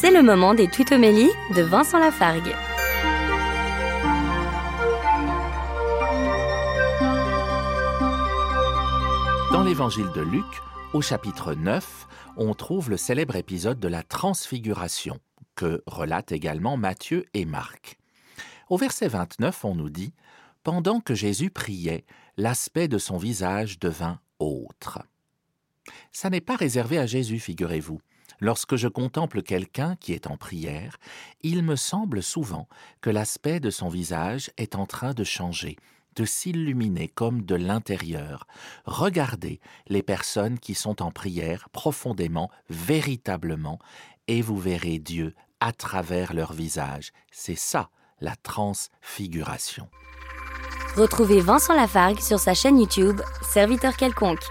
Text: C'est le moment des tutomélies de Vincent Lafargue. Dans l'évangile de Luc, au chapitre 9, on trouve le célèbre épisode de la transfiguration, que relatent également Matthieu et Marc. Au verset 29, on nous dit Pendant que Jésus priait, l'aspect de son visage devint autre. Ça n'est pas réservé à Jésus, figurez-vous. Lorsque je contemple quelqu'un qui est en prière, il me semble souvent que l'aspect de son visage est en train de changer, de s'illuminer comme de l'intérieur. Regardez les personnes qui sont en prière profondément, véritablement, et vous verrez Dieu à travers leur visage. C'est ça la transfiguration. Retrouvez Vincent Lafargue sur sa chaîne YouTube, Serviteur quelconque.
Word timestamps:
C'est 0.00 0.10
le 0.10 0.22
moment 0.22 0.54
des 0.54 0.66
tutomélies 0.66 1.28
de 1.54 1.60
Vincent 1.60 1.98
Lafargue. 1.98 2.54
Dans 9.52 9.62
l'évangile 9.62 10.10
de 10.14 10.22
Luc, 10.22 10.46
au 10.94 11.02
chapitre 11.02 11.52
9, 11.52 12.06
on 12.38 12.54
trouve 12.54 12.88
le 12.88 12.96
célèbre 12.96 13.36
épisode 13.36 13.78
de 13.78 13.88
la 13.88 14.02
transfiguration, 14.02 15.18
que 15.54 15.82
relatent 15.84 16.32
également 16.32 16.78
Matthieu 16.78 17.26
et 17.34 17.44
Marc. 17.44 17.98
Au 18.70 18.78
verset 18.78 19.08
29, 19.08 19.66
on 19.66 19.74
nous 19.74 19.90
dit 19.90 20.14
Pendant 20.62 21.00
que 21.00 21.14
Jésus 21.14 21.50
priait, 21.50 22.06
l'aspect 22.38 22.88
de 22.88 22.96
son 22.96 23.18
visage 23.18 23.78
devint 23.78 24.18
autre. 24.38 25.00
Ça 26.10 26.30
n'est 26.30 26.40
pas 26.40 26.56
réservé 26.56 26.96
à 26.96 27.04
Jésus, 27.04 27.38
figurez-vous. 27.38 28.00
Lorsque 28.38 28.76
je 28.76 28.88
contemple 28.88 29.42
quelqu'un 29.42 29.96
qui 29.96 30.12
est 30.12 30.26
en 30.26 30.36
prière, 30.36 30.98
il 31.42 31.62
me 31.62 31.76
semble 31.76 32.22
souvent 32.22 32.68
que 33.00 33.10
l'aspect 33.10 33.60
de 33.60 33.70
son 33.70 33.88
visage 33.88 34.50
est 34.56 34.76
en 34.76 34.86
train 34.86 35.12
de 35.12 35.24
changer, 35.24 35.76
de 36.16 36.24
s'illuminer 36.24 37.08
comme 37.08 37.42
de 37.42 37.54
l'intérieur. 37.54 38.46
Regardez 38.84 39.60
les 39.88 40.02
personnes 40.02 40.58
qui 40.58 40.74
sont 40.74 41.02
en 41.02 41.10
prière 41.10 41.68
profondément, 41.70 42.50
véritablement, 42.68 43.78
et 44.28 44.42
vous 44.42 44.58
verrez 44.58 44.98
Dieu 44.98 45.34
à 45.60 45.72
travers 45.72 46.32
leur 46.34 46.52
visage. 46.52 47.12
C'est 47.30 47.58
ça 47.58 47.90
la 48.20 48.36
transfiguration. 48.36 49.88
Retrouvez 50.96 51.40
Vincent 51.40 51.74
Lafargue 51.74 52.20
sur 52.20 52.38
sa 52.38 52.54
chaîne 52.54 52.78
YouTube, 52.78 53.20
Serviteur 53.42 53.96
quelconque. 53.96 54.44